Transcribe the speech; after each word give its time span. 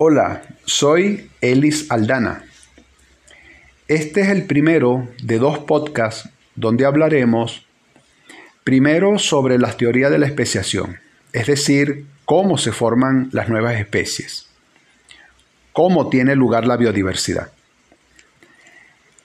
Hola, 0.00 0.42
soy 0.64 1.28
Elis 1.40 1.90
Aldana. 1.90 2.44
Este 3.88 4.20
es 4.20 4.28
el 4.28 4.46
primero 4.46 5.08
de 5.24 5.40
dos 5.40 5.58
podcasts 5.58 6.28
donde 6.54 6.86
hablaremos 6.86 7.66
primero 8.62 9.18
sobre 9.18 9.58
las 9.58 9.76
teorías 9.76 10.12
de 10.12 10.18
la 10.18 10.26
especiación, 10.26 11.00
es 11.32 11.48
decir, 11.48 12.06
cómo 12.26 12.58
se 12.58 12.70
forman 12.70 13.28
las 13.32 13.48
nuevas 13.48 13.74
especies, 13.74 14.46
cómo 15.72 16.08
tiene 16.08 16.36
lugar 16.36 16.64
la 16.64 16.76
biodiversidad. 16.76 17.50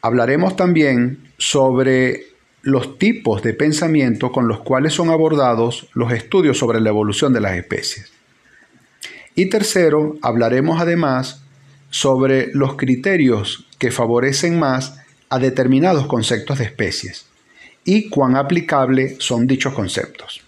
Hablaremos 0.02 0.56
también 0.56 1.32
sobre 1.38 2.24
los 2.64 2.98
tipos 2.98 3.44
de 3.44 3.54
pensamiento 3.54 4.32
con 4.32 4.48
los 4.48 4.62
cuales 4.62 4.94
son 4.94 5.12
abordados 5.12 5.88
los 5.94 6.12
estudios 6.12 6.58
sobre 6.58 6.82
la 6.82 6.90
evolución 6.90 7.32
de 7.32 7.42
las 7.42 7.58
especies. 7.58 8.13
Y 9.36 9.48
tercero, 9.48 10.18
hablaremos 10.22 10.80
además 10.80 11.42
sobre 11.90 12.52
los 12.54 12.76
criterios 12.76 13.68
que 13.80 13.92
favorecen 13.92 14.60
más 14.60 15.00
a 15.30 15.40
determinados 15.40 16.08
conceptos 16.08 16.60
de 16.60 16.66
especies 16.66 17.26
y 17.86 18.10
cuán 18.10 18.36
aplicables 18.36 19.16
son 19.20 19.48
dichos 19.48 19.74
conceptos. 19.74 20.42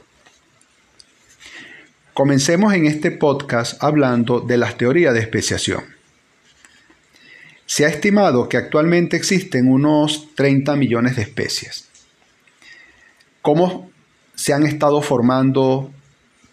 Comencemos 2.14 2.74
en 2.74 2.86
este 2.86 3.12
podcast 3.12 3.84
hablando 3.84 4.40
de 4.40 4.58
las 4.58 4.78
teorías 4.78 5.14
de 5.14 5.20
especiación. 5.20 5.84
Se 7.66 7.86
ha 7.86 7.90
estimado 7.90 8.48
que 8.48 8.58
actualmente 8.58 9.18
existen 9.18 9.68
unos 9.68 10.34
30 10.36 10.76
millones 10.76 11.16
de 11.16 11.24
especies. 11.24 11.90
¿Cómo 13.42 13.92
se 14.36 14.54
han 14.54 14.66
estado 14.66 15.02
formando 15.02 15.92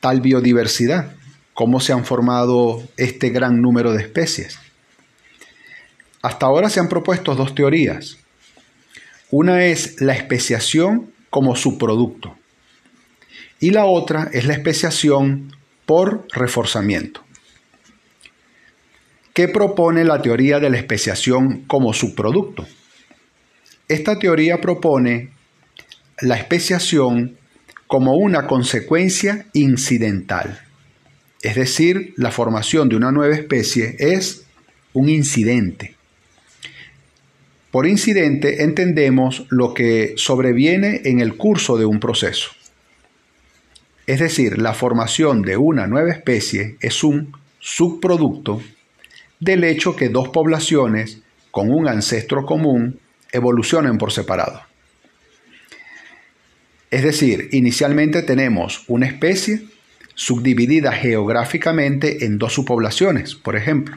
tal 0.00 0.20
biodiversidad? 0.20 1.14
Cómo 1.62 1.78
se 1.78 1.92
han 1.92 2.04
formado 2.04 2.82
este 2.96 3.30
gran 3.30 3.62
número 3.62 3.92
de 3.92 4.02
especies. 4.02 4.58
Hasta 6.20 6.46
ahora 6.46 6.68
se 6.68 6.80
han 6.80 6.88
propuesto 6.88 7.36
dos 7.36 7.54
teorías. 7.54 8.18
Una 9.30 9.64
es 9.66 10.00
la 10.00 10.12
especiación 10.12 11.12
como 11.30 11.54
subproducto 11.54 12.36
y 13.60 13.70
la 13.70 13.84
otra 13.84 14.28
es 14.32 14.44
la 14.44 14.54
especiación 14.54 15.54
por 15.86 16.26
reforzamiento. 16.32 17.22
¿Qué 19.32 19.46
propone 19.46 20.04
la 20.04 20.20
teoría 20.20 20.58
de 20.58 20.68
la 20.68 20.78
especiación 20.78 21.62
como 21.68 21.92
subproducto? 21.92 22.66
Esta 23.86 24.18
teoría 24.18 24.60
propone 24.60 25.30
la 26.22 26.34
especiación 26.34 27.38
como 27.86 28.16
una 28.16 28.48
consecuencia 28.48 29.46
incidental 29.52 30.60
es 31.42 31.56
decir, 31.56 32.14
la 32.16 32.30
formación 32.30 32.88
de 32.88 32.96
una 32.96 33.10
nueva 33.10 33.34
especie 33.34 33.96
es 33.98 34.44
un 34.92 35.08
incidente. 35.08 35.96
Por 37.72 37.86
incidente 37.86 38.62
entendemos 38.62 39.46
lo 39.48 39.74
que 39.74 40.14
sobreviene 40.16 41.02
en 41.04 41.20
el 41.20 41.36
curso 41.36 41.76
de 41.76 41.84
un 41.84 41.98
proceso. 42.00 42.50
Es 44.06 44.20
decir, 44.20 44.58
la 44.58 44.74
formación 44.74 45.42
de 45.42 45.56
una 45.56 45.86
nueva 45.86 46.10
especie 46.10 46.76
es 46.80 47.02
un 47.02 47.32
subproducto 47.58 48.62
del 49.40 49.64
hecho 49.64 49.96
que 49.96 50.10
dos 50.10 50.28
poblaciones 50.28 51.22
con 51.50 51.70
un 51.72 51.88
ancestro 51.88 52.44
común 52.44 53.00
evolucionen 53.32 53.98
por 53.98 54.12
separado. 54.12 54.62
Es 56.90 57.02
decir, 57.02 57.48
inicialmente 57.52 58.22
tenemos 58.22 58.84
una 58.86 59.06
especie 59.06 59.62
subdividida 60.14 60.92
geográficamente 60.92 62.24
en 62.24 62.38
dos 62.38 62.54
subpoblaciones, 62.54 63.34
por 63.34 63.56
ejemplo, 63.56 63.96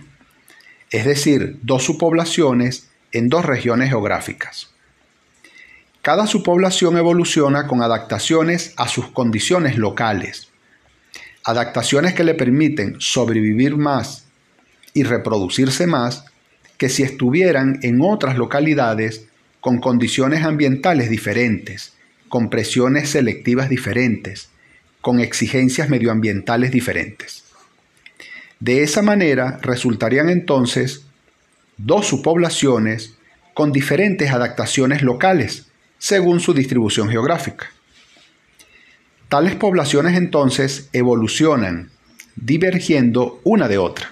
es 0.92 1.06
decir, 1.06 1.58
dos 1.62 1.84
subpoblaciones 1.84 2.90
en 3.12 3.30
dos 3.30 3.46
regiones 3.46 3.90
geográficas. 3.90 4.70
Cada 6.02 6.28
subpoblación 6.28 6.98
evoluciona 6.98 7.68
con 7.68 7.82
adaptaciones 7.82 8.74
a 8.78 8.88
sus 8.88 9.08
condiciones 9.08 9.78
locales, 9.78 10.50
adaptaciones 11.44 12.14
que 12.14 12.24
le 12.24 12.36
permiten 12.36 12.96
sobrevivir 13.00 13.76
más 13.76 14.26
y 14.94 15.04
reproducirse 15.04 15.88
más 15.88 16.26
que 16.78 16.90
si 16.90 17.04
estuvieran 17.04 17.80
en 17.82 18.02
otras 18.02 18.38
localidades 18.38 19.28
con 19.62 19.80
condiciones 19.80 20.44
ambientales 20.44 21.10
diferentes, 21.10 21.94
con 22.30 22.50
presiones 22.50 23.10
selectivas 23.10 23.70
diferentes, 23.70 24.50
con 25.06 25.20
exigencias 25.20 25.88
medioambientales 25.88 26.72
diferentes. 26.72 27.44
De 28.60 28.82
esa 28.82 29.04
manera 29.04 29.60
resultarían 29.62 30.30
entonces 30.30 31.06
dos 31.78 32.08
subpoblaciones 32.08 33.14
con 33.54 33.72
diferentes 33.72 34.32
adaptaciones 34.32 35.04
locales 35.04 35.68
según 36.00 36.40
su 36.40 36.56
distribución 36.56 37.08
geográfica. 37.08 37.70
Tales 39.30 39.54
poblaciones 39.54 40.18
entonces 40.18 40.90
evolucionan 40.92 41.92
divergiendo 42.36 43.40
una 43.44 43.68
de 43.68 43.78
otra. 43.78 44.12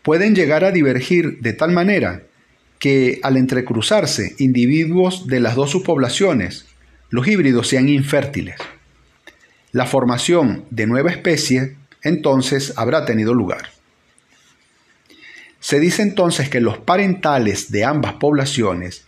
Pueden 0.00 0.34
llegar 0.34 0.64
a 0.64 0.72
divergir 0.72 1.40
de 1.40 1.52
tal 1.52 1.72
manera 1.72 2.22
que 2.78 3.20
al 3.22 3.36
entrecruzarse 3.36 4.34
individuos 4.38 5.26
de 5.26 5.40
las 5.40 5.56
dos 5.56 5.72
subpoblaciones 5.72 6.69
los 7.10 7.26
híbridos 7.26 7.66
sean 7.66 7.88
infértiles. 7.88 8.56
La 9.72 9.84
formación 9.84 10.64
de 10.70 10.86
nueva 10.86 11.10
especie 11.10 11.76
entonces 12.02 12.72
habrá 12.76 13.04
tenido 13.04 13.34
lugar. 13.34 13.68
Se 15.58 15.80
dice 15.80 16.02
entonces 16.02 16.48
que 16.48 16.60
los 16.60 16.78
parentales 16.78 17.70
de 17.70 17.84
ambas 17.84 18.14
poblaciones 18.14 19.04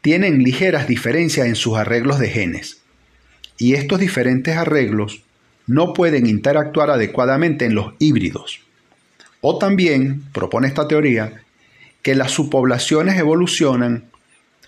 tienen 0.00 0.42
ligeras 0.42 0.88
diferencias 0.88 1.46
en 1.46 1.56
sus 1.56 1.76
arreglos 1.76 2.18
de 2.18 2.30
genes, 2.30 2.80
y 3.58 3.74
estos 3.74 4.00
diferentes 4.00 4.56
arreglos 4.56 5.22
no 5.66 5.92
pueden 5.92 6.26
interactuar 6.26 6.90
adecuadamente 6.90 7.64
en 7.66 7.74
los 7.74 7.94
híbridos. 7.98 8.60
O 9.40 9.58
también, 9.58 10.22
propone 10.32 10.68
esta 10.68 10.88
teoría, 10.88 11.42
que 12.02 12.14
las 12.14 12.32
subpoblaciones 12.32 13.18
evolucionan 13.18 14.04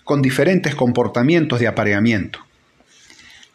con 0.03 0.21
diferentes 0.21 0.75
comportamientos 0.75 1.59
de 1.59 1.67
apareamiento 1.67 2.48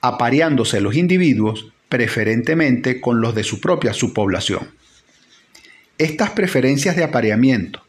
apareándose 0.04 0.82
los 0.82 0.96
individuos 0.96 1.72
preferentemente 1.88 3.00
con 3.00 3.22
los 3.22 3.34
de 3.34 3.42
su 3.42 3.58
propia 3.58 3.94
subpoblación. 3.94 4.68
Estas 5.96 6.30
preferencias 6.30 6.94
de 6.94 7.04
apareamiento 7.04 7.82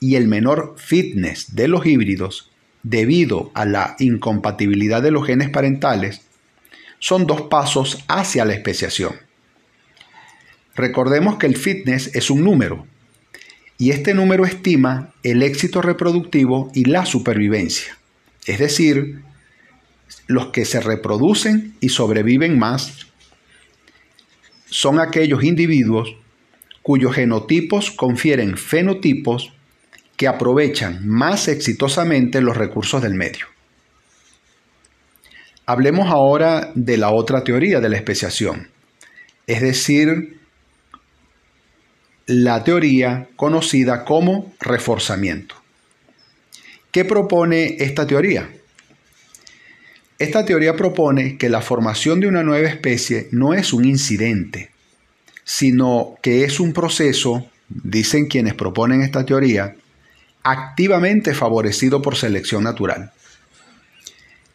y 0.00 0.16
el 0.16 0.26
menor 0.26 0.74
fitness 0.76 1.54
de 1.54 1.68
los 1.68 1.86
híbridos 1.86 2.50
debido 2.82 3.52
a 3.54 3.64
la 3.64 3.94
incompatibilidad 4.00 5.02
de 5.02 5.12
los 5.12 5.24
genes 5.24 5.50
parentales 5.50 6.22
son 6.98 7.28
dos 7.28 7.42
pasos 7.42 8.04
hacia 8.08 8.44
la 8.44 8.54
especiación. 8.54 9.12
Recordemos 10.74 11.36
que 11.36 11.46
el 11.46 11.56
fitness 11.56 12.12
es 12.16 12.28
un 12.28 12.42
número 12.42 12.88
y 13.78 13.92
este 13.92 14.14
número 14.14 14.46
estima 14.46 15.14
el 15.22 15.44
éxito 15.44 15.80
reproductivo 15.80 16.72
y 16.74 16.86
la 16.86 17.06
supervivencia, 17.06 17.96
es 18.46 18.58
decir, 18.58 19.22
los 20.26 20.48
que 20.48 20.64
se 20.64 20.80
reproducen 20.80 21.74
y 21.80 21.88
sobreviven 21.88 22.58
más 22.58 23.06
son 24.66 25.00
aquellos 25.00 25.44
individuos 25.44 26.16
cuyos 26.82 27.14
genotipos 27.14 27.90
confieren 27.90 28.56
fenotipos 28.56 29.52
que 30.16 30.26
aprovechan 30.26 31.06
más 31.06 31.48
exitosamente 31.48 32.40
los 32.40 32.56
recursos 32.56 33.02
del 33.02 33.14
medio. 33.14 33.46
Hablemos 35.66 36.08
ahora 36.10 36.72
de 36.74 36.96
la 36.96 37.10
otra 37.10 37.44
teoría 37.44 37.80
de 37.80 37.88
la 37.88 37.96
especiación, 37.96 38.68
es 39.46 39.60
decir, 39.60 40.38
la 42.26 42.64
teoría 42.64 43.28
conocida 43.36 44.04
como 44.04 44.52
reforzamiento. 44.60 45.56
¿Qué 46.90 47.04
propone 47.04 47.76
esta 47.78 48.06
teoría? 48.06 48.50
Esta 50.22 50.44
teoría 50.44 50.76
propone 50.76 51.36
que 51.36 51.48
la 51.48 51.60
formación 51.60 52.20
de 52.20 52.28
una 52.28 52.44
nueva 52.44 52.68
especie 52.68 53.26
no 53.32 53.54
es 53.54 53.72
un 53.72 53.84
incidente, 53.84 54.70
sino 55.42 56.14
que 56.22 56.44
es 56.44 56.60
un 56.60 56.72
proceso, 56.72 57.48
dicen 57.68 58.28
quienes 58.28 58.54
proponen 58.54 59.02
esta 59.02 59.26
teoría, 59.26 59.74
activamente 60.44 61.34
favorecido 61.34 62.02
por 62.02 62.14
selección 62.14 62.62
natural. 62.62 63.10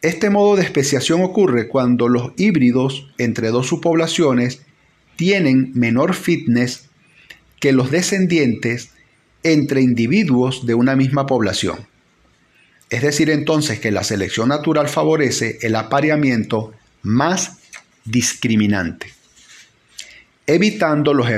Este 0.00 0.30
modo 0.30 0.56
de 0.56 0.62
especiación 0.62 1.20
ocurre 1.20 1.68
cuando 1.68 2.08
los 2.08 2.32
híbridos 2.38 3.12
entre 3.18 3.48
dos 3.48 3.66
subpoblaciones 3.66 4.62
tienen 5.16 5.72
menor 5.74 6.14
fitness 6.14 6.88
que 7.60 7.72
los 7.72 7.90
descendientes 7.90 8.92
entre 9.42 9.82
individuos 9.82 10.64
de 10.64 10.72
una 10.74 10.96
misma 10.96 11.26
población. 11.26 11.86
Es 12.90 13.02
decir, 13.02 13.30
entonces 13.30 13.80
que 13.80 13.90
la 13.90 14.02
selección 14.02 14.48
natural 14.48 14.88
favorece 14.88 15.58
el 15.62 15.76
apareamiento 15.76 16.72
más 17.02 17.58
discriminante. 18.04 19.12
evitando 20.46 21.12
los, 21.12 21.28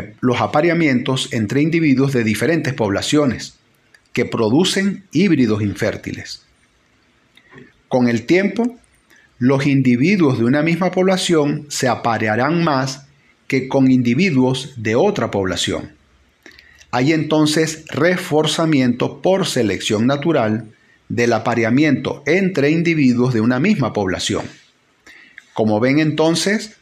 apareamientos 0.40 1.32
entre 1.32 1.60
individuos 1.62 2.12
de 2.12 2.22
diferentes 2.22 2.72
poblaciones 2.74 3.54
que 4.12 4.24
producen 4.24 5.02
híbridos 5.10 5.62
infértiles. 5.62 6.44
Con 7.88 8.06
el 8.06 8.24
tiempo, 8.24 8.78
los 9.40 9.66
individuos 9.66 10.38
de 10.38 10.44
una 10.44 10.62
misma 10.62 10.92
población 10.92 11.66
se 11.70 11.88
aparearán 11.88 12.62
más 12.62 13.08
que 13.48 13.66
con 13.66 13.90
individuos 13.90 14.74
de 14.76 14.94
otra 14.94 15.32
población. 15.32 15.90
Hay 16.92 17.12
entonces 17.12 17.84
reforzamiento 17.88 19.20
por 19.20 19.44
selección 19.44 20.06
natural 20.06 20.68
del 21.10 21.32
apareamiento 21.34 22.22
entre 22.24 22.70
individuos 22.70 23.34
de 23.34 23.42
una 23.42 23.58
misma 23.58 23.92
población. 23.92 24.46
Como 25.52 25.80
ven 25.80 25.98
entonces, 25.98 26.76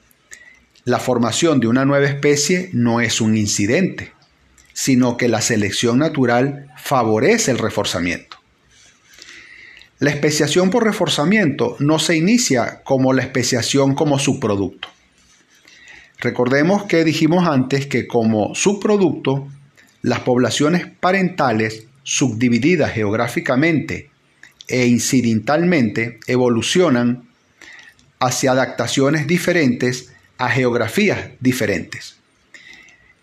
la 0.85 1.01
formación 1.01 1.61
de 1.61 1.67
una 1.67 1.85
nueva 1.85 2.07
especie 2.07 2.69
no 2.75 3.01
es 3.01 3.21
un 3.21 3.37
incidente, 3.37 4.13
sino 4.75 5.17
que 5.17 5.29
la 5.29 5.41
selección 5.41 5.99
natural 5.99 6.69
favorece 6.77 7.51
el 7.51 7.59
reforzamiento. 7.59 8.37
La 9.99 10.11
especiación 10.11 10.71
por 10.71 10.85
reforzamiento 10.85 11.77
no 11.81 11.99
se 11.99 12.17
inicia 12.17 12.83
como 12.85 13.15
la 13.15 13.23
especiación 13.23 13.95
como 13.95 14.19
subproducto. 14.19 14.89
Recordemos 16.21 16.85
que 16.85 17.03
dijimos 17.03 17.49
antes 17.49 17.87
que 17.87 18.07
como 18.07 18.55
subproducto, 18.55 19.49
las 20.03 20.21
poblaciones 20.21 20.87
parentales 20.87 21.87
subdivididas 22.03 22.93
geográficamente 22.93 24.11
e 24.69 24.87
incidentalmente 24.87 26.21
evolucionan 26.27 27.29
hacia 28.21 28.53
adaptaciones 28.53 29.27
diferentes 29.27 30.13
a 30.39 30.51
geografías 30.51 31.31
diferentes. 31.41 32.17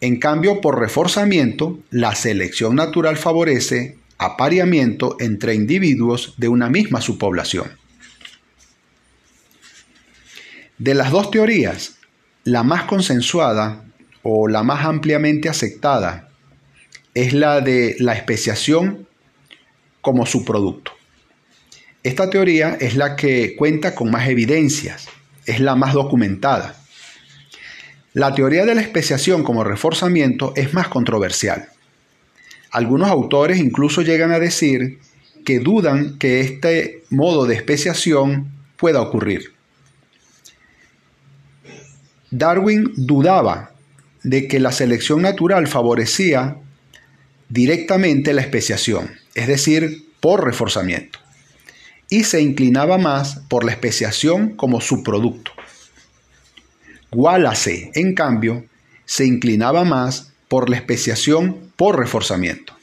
En 0.01 0.19
cambio, 0.19 0.62
por 0.62 0.80
reforzamiento, 0.80 1.80
la 1.89 2.15
selección 2.15 2.75
natural 2.75 3.18
favorece 3.18 3.97
apareamiento 4.18 5.18
entre 5.19 5.56
individuos 5.56 6.36
de 6.38 6.47
una 6.47 6.69
misma 6.69 7.01
subpoblación. 7.01 7.71
De 10.77 10.94
las 10.94 11.12
dos 11.12 11.31
teorías, 11.31 11.95
la 12.44 12.63
más 12.63 12.83
consensuada 12.83 13.86
o 14.24 14.48
la 14.48 14.63
más 14.63 14.86
ampliamente 14.86 15.48
aceptada 15.48 16.30
es 17.13 17.33
la 17.33 17.62
de 17.62 17.95
la 18.00 18.13
especiación 18.13 19.07
como 20.01 20.25
subproducto. 20.25 20.94
Esta 22.05 22.29
teoría 22.29 22.77
es 22.79 22.95
la 22.95 23.15
que 23.15 23.55
cuenta 23.55 23.95
con 23.95 24.11
más 24.11 24.29
evidencias, 24.29 25.07
es 25.47 25.59
la 25.59 25.75
más 25.75 25.93
documentada. 25.93 26.75
La 28.13 28.35
teoría 28.35 28.63
de 28.63 28.75
la 28.75 28.81
especiación 28.81 29.43
como 29.43 29.63
reforzamiento 29.63 30.53
es 30.55 30.71
más 30.75 30.87
controversial. 30.87 31.69
Algunos 32.69 33.09
autores 33.09 33.57
incluso 33.57 34.03
llegan 34.03 34.31
a 34.31 34.37
decir 34.37 34.99
que 35.43 35.57
dudan 35.57 36.19
que 36.19 36.41
este 36.41 37.01
modo 37.09 37.47
de 37.47 37.55
especiación 37.55 38.51
pueda 38.77 39.01
ocurrir. 39.01 39.55
Darwin 42.29 42.93
dudaba 42.97 43.71
de 44.21 44.47
que 44.47 44.59
la 44.59 44.71
selección 44.71 45.23
natural 45.23 45.65
favorecía 45.65 46.57
directamente 47.49 48.31
la 48.31 48.41
especiación, 48.41 49.09
es 49.33 49.47
decir, 49.47 50.05
por 50.19 50.45
reforzamiento, 50.45 51.17
y 52.09 52.23
se 52.23 52.41
inclinaba 52.41 52.97
más 52.97 53.41
por 53.49 53.63
la 53.63 53.71
especiación 53.71 54.55
como 54.55 54.81
subproducto. 54.81 55.51
Wallace, 57.11 57.91
en 57.95 58.13
cambio, 58.13 58.65
se 59.05 59.25
inclinaba 59.25 59.83
más 59.83 60.33
por 60.47 60.69
la 60.69 60.75
especiación 60.75 61.71
por 61.75 61.97
reforzamiento. 61.97 62.73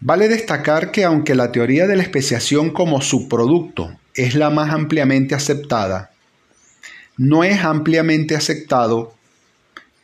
Vale 0.00 0.28
destacar 0.28 0.90
que 0.90 1.04
aunque 1.04 1.34
la 1.34 1.52
teoría 1.52 1.86
de 1.86 1.96
la 1.96 2.02
especiación 2.02 2.70
como 2.70 3.00
subproducto 3.00 3.98
es 4.14 4.34
la 4.34 4.50
más 4.50 4.72
ampliamente 4.72 5.34
aceptada, 5.34 6.10
no 7.16 7.44
es 7.44 7.64
ampliamente 7.64 8.36
aceptado 8.36 9.14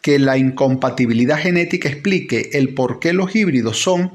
que 0.00 0.18
la 0.18 0.36
incompatibilidad 0.36 1.38
genética 1.38 1.88
explique 1.88 2.50
el 2.54 2.74
por 2.74 2.98
qué 3.00 3.12
los 3.12 3.36
híbridos 3.36 3.80
son 3.80 4.12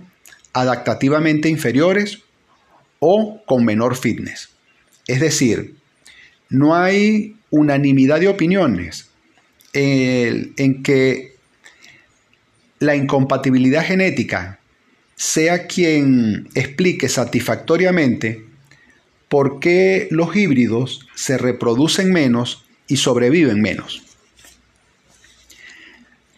adaptativamente 0.51 1.47
inferiores 1.47 2.24
o 3.00 3.42
con 3.46 3.66
menor 3.66 3.96
fitness. 3.96 4.50
Es 5.08 5.20
decir, 5.20 5.76
no 6.50 6.76
hay 6.76 7.36
unanimidad 7.50 8.20
de 8.20 8.28
opiniones 8.28 9.10
en 9.74 10.84
que 10.84 11.36
la 12.80 12.96
incompatibilidad 12.96 13.86
genética 13.86 14.60
sea 15.16 15.68
quien 15.68 16.48
explique 16.54 17.10
satisfactoriamente 17.10 18.46
por 19.30 19.60
qué 19.60 20.08
los 20.12 20.36
híbridos 20.36 21.08
se 21.16 21.38
reproducen 21.38 22.12
menos 22.12 22.66
y 22.88 22.98
sobreviven 22.98 23.62
menos. 23.62 24.04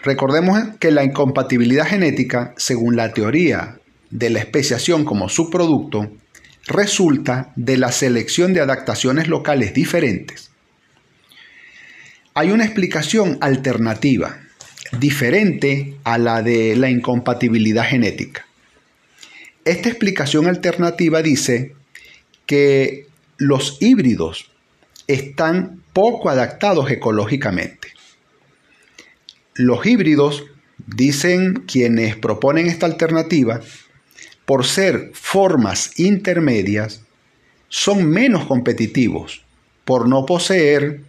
Recordemos 0.01 0.57
que 0.79 0.91
la 0.91 1.03
incompatibilidad 1.03 1.85
genética, 1.85 2.53
según 2.57 2.95
la 2.95 3.13
teoría 3.13 3.79
de 4.09 4.29
la 4.29 4.39
especiación 4.39 5.03
como 5.03 5.27
subproducto, 5.27 6.09
resulta 6.69 7.51
de 7.55 7.77
la 7.77 7.91
selección 7.91 8.53
de 8.53 8.61
adaptaciones 8.61 9.27
locales 9.27 9.73
diferentes. 9.73 10.51
Hay 12.35 12.51
una 12.51 12.63
explicación 12.63 13.37
alternativa 13.41 14.39
diferente 14.99 15.95
a 16.03 16.17
la 16.17 16.41
de 16.41 16.75
la 16.75 16.89
incompatibilidad 16.89 17.85
genética. 17.85 18.45
Esta 19.65 19.89
explicación 19.89 20.47
alternativa 20.47 21.21
dice 21.21 21.75
que 22.45 23.07
los 23.37 23.77
híbridos 23.81 24.51
están 25.07 25.81
poco 25.91 26.29
adaptados 26.29 26.89
ecológicamente. 26.91 27.89
Los 29.55 29.85
híbridos, 29.85 30.45
dicen 30.85 31.65
quienes 31.67 32.15
proponen 32.15 32.67
esta 32.67 32.85
alternativa, 32.85 33.59
por 34.49 34.65
ser 34.65 35.11
formas 35.13 35.99
intermedias, 35.99 37.03
son 37.67 38.09
menos 38.09 38.47
competitivos 38.47 39.45
por 39.85 40.09
no 40.09 40.25
poseer 40.25 41.01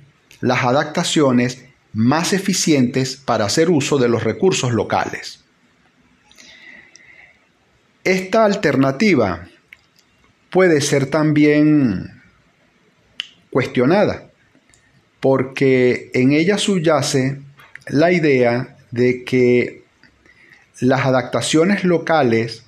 las 0.42 0.62
adaptaciones 0.62 1.64
más 1.94 2.34
eficientes 2.34 3.16
para 3.16 3.46
hacer 3.46 3.70
uso 3.70 3.96
de 3.96 4.10
los 4.10 4.24
recursos 4.24 4.72
locales. 4.72 5.42
Esta 8.04 8.44
alternativa 8.44 9.48
puede 10.50 10.82
ser 10.82 11.06
también 11.06 12.20
cuestionada, 13.48 14.28
porque 15.18 16.10
en 16.12 16.32
ella 16.32 16.58
subyace 16.58 17.40
la 17.86 18.12
idea 18.12 18.76
de 18.90 19.24
que 19.24 19.82
las 20.78 21.06
adaptaciones 21.06 21.84
locales 21.84 22.64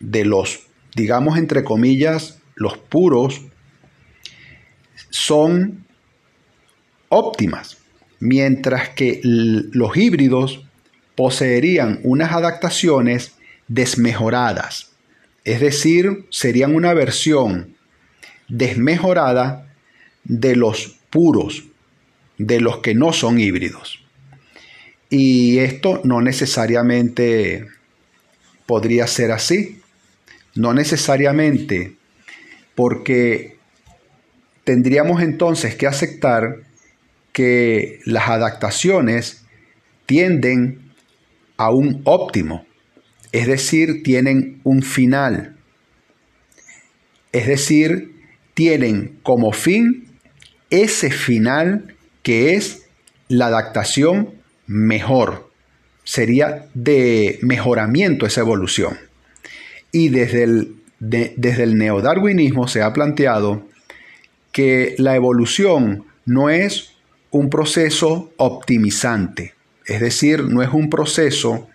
de 0.00 0.24
los, 0.24 0.60
digamos 0.94 1.38
entre 1.38 1.64
comillas, 1.64 2.38
los 2.54 2.76
puros, 2.78 3.42
son 5.10 5.84
óptimas 7.08 7.78
mientras 8.18 8.90
que 8.90 9.20
los 9.22 9.96
híbridos 9.96 10.64
poseerían 11.14 12.00
unas 12.02 12.32
adaptaciones 12.32 13.34
desmejoradas, 13.68 14.92
es 15.44 15.60
decir, 15.60 16.26
serían 16.30 16.74
una 16.74 16.92
versión 16.94 17.76
desmejorada 18.48 19.74
de 20.24 20.56
los 20.56 20.96
puros, 21.10 21.64
de 22.38 22.60
los 22.60 22.78
que 22.78 22.94
no 22.94 23.12
son 23.12 23.40
híbridos. 23.40 24.02
Y 25.08 25.58
esto 25.58 26.00
no 26.04 26.20
necesariamente 26.20 27.66
podría 28.66 29.06
ser 29.06 29.30
así, 29.30 29.80
no 30.56 30.74
necesariamente, 30.74 31.96
porque 32.74 33.56
tendríamos 34.64 35.22
entonces 35.22 35.76
que 35.76 35.86
aceptar 35.86 36.56
que 37.32 38.00
las 38.04 38.28
adaptaciones 38.28 39.44
tienden 40.06 40.92
a 41.56 41.70
un 41.70 42.00
óptimo, 42.04 42.66
es 43.32 43.46
decir, 43.46 44.02
tienen 44.02 44.60
un 44.64 44.82
final, 44.82 45.56
es 47.32 47.46
decir, 47.46 48.14
tienen 48.54 49.18
como 49.22 49.52
fin 49.52 50.08
ese 50.70 51.10
final 51.10 51.94
que 52.22 52.54
es 52.54 52.86
la 53.28 53.46
adaptación 53.46 54.34
mejor, 54.66 55.50
sería 56.04 56.66
de 56.74 57.38
mejoramiento 57.42 58.26
esa 58.26 58.40
evolución. 58.40 59.05
Y 59.96 60.10
desde 60.10 60.42
el, 60.42 60.76
desde 61.00 61.62
el 61.62 61.78
neodarwinismo 61.78 62.68
se 62.68 62.82
ha 62.82 62.92
planteado 62.92 63.66
que 64.52 64.94
la 64.98 65.16
evolución 65.16 66.04
no 66.26 66.50
es 66.50 66.92
un 67.30 67.48
proceso 67.48 68.30
optimizante, 68.36 69.54
es 69.86 70.02
decir, 70.02 70.44
no 70.44 70.60
es 70.60 70.68
un 70.70 70.90
proceso 70.90 71.70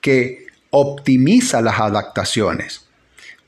que 0.00 0.46
optimiza 0.70 1.62
las 1.62 1.80
adaptaciones, 1.80 2.86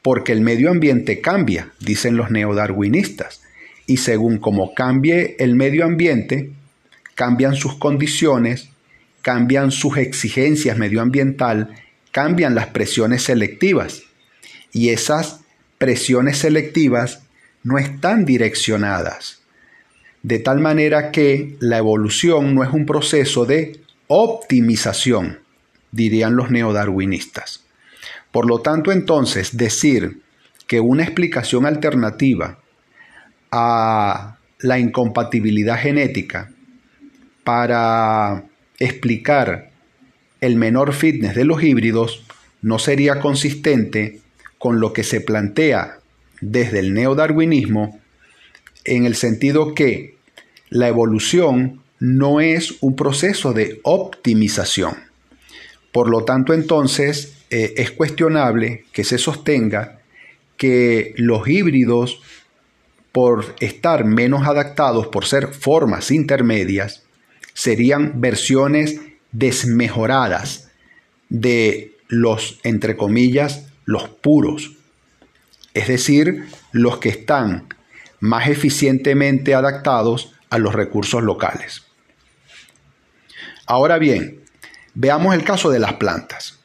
porque 0.03 0.33
el 0.33 0.41
medio 0.41 0.73
ambiente 0.73 1.21
cambia, 1.21 1.71
dicen 1.79 2.17
los 2.17 2.33
neodarwinistas, 2.33 3.43
y 3.87 3.99
según 3.99 4.39
como 4.39 4.75
cambie 4.75 5.37
el 5.39 5.55
medio 5.55 5.85
ambiente, 5.85 6.51
cambian 7.15 7.55
sus 7.55 7.77
condiciones, 7.77 8.71
cambian 9.23 9.71
sus 9.71 9.99
exigencias 9.99 10.77
medioambiental, 10.79 11.77
cambian 12.11 12.57
las 12.57 12.67
presiones 12.67 13.23
selectivas. 13.23 14.03
Y 14.77 14.91
esas 14.91 15.41
presiones 15.79 16.37
selectivas 16.37 17.23
no 17.63 17.79
están 17.79 18.27
direccionadas. 18.27 19.41
De 20.23 20.39
tal 20.39 20.61
manera 20.61 21.13
que 21.13 21.57
la 21.61 21.79
evolución 21.79 22.55
no 22.55 22.63
es 22.63 22.71
un 22.75 22.85
proceso 22.85 23.47
de 23.47 23.81
optimización, 24.07 25.39
dirían 25.93 26.37
los 26.37 26.51
neodarwinistas. 26.51 27.65
Por 28.31 28.47
lo 28.47 28.61
tanto, 28.61 28.93
entonces, 28.93 29.57
decir 29.57 30.21
que 30.67 30.79
una 30.81 31.05
explicación 31.05 31.65
alternativa 31.65 32.59
a 33.51 34.37
la 34.59 34.79
incompatibilidad 34.79 35.79
genética 35.79 36.51
para 37.45 38.45
explicar 38.79 39.71
el 40.43 40.57
menor 40.57 40.93
fitness 40.93 41.35
de 41.35 41.47
los 41.47 41.63
híbridos 41.63 42.27
no 42.61 42.79
sería 42.79 43.21
consistente 43.21 44.21
con 44.67 44.81
lo 44.81 44.93
que 44.93 45.05
se 45.05 45.21
plantea 45.21 46.01
desde 46.41 46.81
el 46.81 46.93
neodarwinismo 46.93 48.01
en 48.85 49.07
el 49.07 49.15
sentido 49.15 49.75
que 49.75 50.17
la 50.71 50.89
evolución 50.89 51.83
no 52.01 52.41
es 52.41 52.79
un 52.81 52.97
proceso 52.97 53.53
de 53.53 53.79
optimización. 53.85 54.97
Por 55.93 56.11
lo 56.11 56.25
tanto, 56.25 56.53
entonces, 56.53 57.45
eh, 57.49 57.75
es 57.77 57.93
cuestionable 57.93 58.87
que 58.91 59.05
se 59.05 59.19
sostenga 59.19 60.01
que 60.57 61.15
los 61.17 61.47
híbridos, 61.49 62.21
por 63.13 63.55
estar 63.61 64.05
menos 64.05 64.49
adaptados, 64.49 65.07
por 65.07 65.27
ser 65.27 65.47
formas 65.55 66.11
intermedias, 66.11 67.05
serían 67.55 68.21
versiones 68.21 69.01
desmejoradas 69.31 70.73
de 71.29 71.93
los, 72.09 72.59
entre 72.65 72.97
comillas, 72.97 73.67
los 73.87 74.09
puros. 74.09 74.73
Es 75.73 75.89
decir, 75.89 76.47
los 76.73 76.99
que 76.99 77.09
están 77.09 77.69
más 78.21 78.49
eficientemente 78.49 79.55
adaptados 79.55 80.35
a 80.51 80.59
los 80.59 80.75
recursos 80.75 81.23
locales. 81.23 81.85
Ahora 83.67 83.99
bien, 83.99 84.43
veamos 84.95 85.35
el 85.35 85.45
caso 85.45 85.71
de 85.71 85.79
las 85.79 85.95
plantas. 85.95 86.61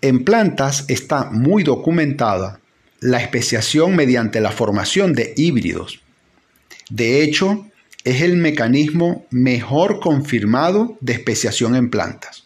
En 0.00 0.24
plantas 0.24 0.84
está 0.88 1.30
muy 1.30 1.62
documentada 1.62 2.60
la 3.00 3.20
especiación 3.20 3.96
mediante 3.96 4.40
la 4.40 4.50
formación 4.50 5.12
de 5.12 5.34
híbridos. 5.36 6.00
De 6.88 7.22
hecho, 7.22 7.66
es 8.04 8.22
el 8.22 8.36
mecanismo 8.36 9.26
mejor 9.30 10.00
confirmado 10.00 10.96
de 11.00 11.12
especiación 11.12 11.76
en 11.76 11.90
plantas. 11.90 12.44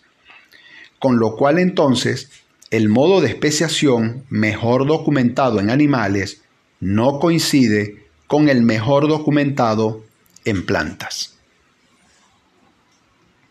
Con 0.99 1.19
lo 1.19 1.37
cual 1.37 1.59
entonces, 1.59 2.31
el 2.71 2.89
modo 2.89 3.21
de 3.21 3.29
especiación 3.29 4.25
mejor 4.29 4.87
documentado 4.87 5.61
en 5.61 5.71
animales 5.71 6.43
no 6.81 7.19
coincide 7.21 8.07
con 8.27 8.49
el 8.49 8.63
mejor 8.63 9.09
documentado 9.09 10.05
en 10.45 10.67
plantas. 10.67 11.36